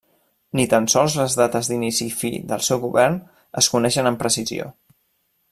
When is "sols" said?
0.93-1.17